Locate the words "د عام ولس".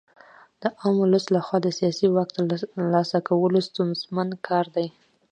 0.61-1.25